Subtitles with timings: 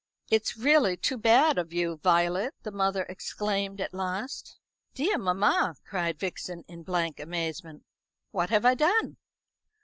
[0.31, 4.57] "It's really too bad of you, Violet," the mother exclaimed at last.
[4.95, 7.83] "Dear mamma," cried Vixen, in blank amazement,
[8.31, 9.17] "what have I done?"